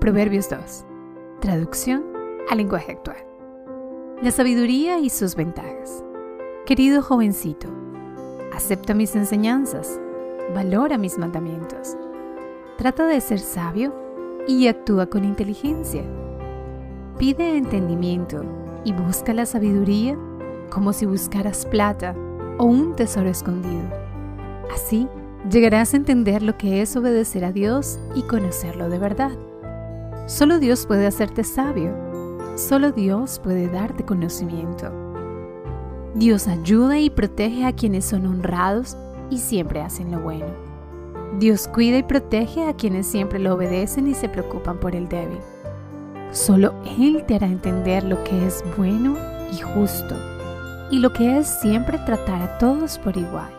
[0.00, 0.86] Proverbios 2.
[1.42, 2.02] Traducción
[2.50, 3.18] al lenguaje actual.
[4.22, 6.02] La sabiduría y sus ventajas.
[6.64, 7.68] Querido jovencito,
[8.54, 10.00] acepta mis enseñanzas,
[10.54, 11.98] valora mis mandamientos,
[12.78, 13.94] trata de ser sabio
[14.48, 16.02] y actúa con inteligencia.
[17.18, 18.42] Pide entendimiento
[18.84, 20.16] y busca la sabiduría
[20.70, 22.16] como si buscaras plata
[22.56, 23.82] o un tesoro escondido.
[24.72, 25.08] Así
[25.50, 29.32] llegarás a entender lo que es obedecer a Dios y conocerlo de verdad.
[30.30, 31.92] Solo Dios puede hacerte sabio.
[32.54, 34.88] Solo Dios puede darte conocimiento.
[36.14, 38.96] Dios ayuda y protege a quienes son honrados
[39.28, 40.46] y siempre hacen lo bueno.
[41.40, 45.40] Dios cuida y protege a quienes siempre lo obedecen y se preocupan por el débil.
[46.30, 49.16] Solo Él te hará entender lo que es bueno
[49.52, 50.14] y justo
[50.92, 53.50] y lo que es siempre tratar a todos por igual.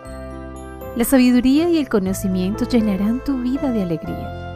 [0.95, 4.50] La sabiduría y el conocimiento llenarán tu vida de alegría.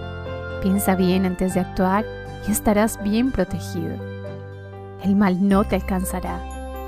[0.65, 2.03] Piensa bien antes de actuar
[2.47, 3.93] y estarás bien protegido.
[5.03, 6.41] El mal no te alcanzará,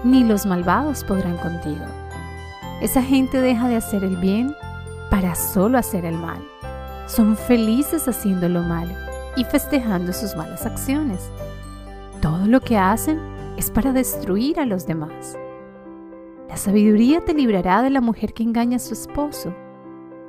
[0.04, 1.86] ni los malvados podrán contigo.
[2.82, 4.56] Esa gente deja de hacer el bien
[5.12, 6.44] para solo hacer el mal.
[7.06, 8.96] Son felices haciendo lo malo
[9.36, 11.30] y festejando sus malas acciones.
[12.20, 13.20] Todo lo que hacen
[13.58, 15.38] es para destruir a los demás.
[16.50, 19.54] La sabiduría te librará de la mujer que engaña a su esposo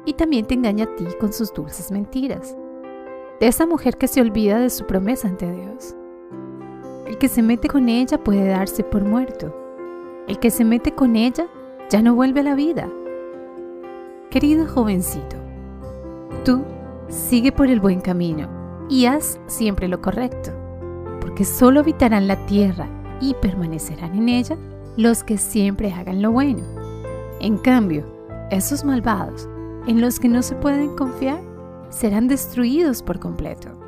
[0.05, 2.55] y también te engaña a ti con sus dulces mentiras,
[3.41, 5.95] de esa mujer que se olvida de su promesa ante Dios.
[7.07, 9.55] El que se mete con ella puede darse por muerto.
[10.27, 11.47] El que se mete con ella
[11.89, 12.89] ya no vuelve a la vida.
[14.31, 15.37] Querido jovencito,
[16.45, 16.63] tú
[17.09, 18.49] sigue por el buen camino
[18.91, 20.51] y haz siempre lo correcto,
[21.21, 22.89] porque solo habitarán la tierra
[23.21, 24.57] y permanecerán en ella
[24.97, 26.63] los que siempre hagan lo bueno.
[27.41, 28.05] En cambio,
[28.51, 29.49] esos malvados,
[29.87, 31.41] en los que no se pueden confiar,
[31.91, 33.88] serán destruidos por completo.